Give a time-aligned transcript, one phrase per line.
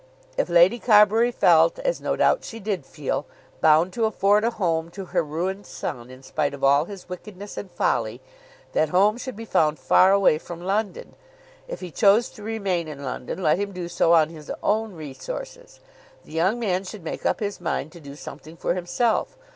[0.35, 3.27] If Lady Carbury felt, as no doubt she did feel,
[3.61, 7.55] bound to afford a home to her ruined son in spite of all his wickedness
[7.55, 8.19] and folly,
[8.71, 11.13] that home should be found far away from London.
[11.67, 15.79] If he chose to remain in London, let him do so on his own resources.
[16.25, 19.37] The young man should make up his mind to do something for himself.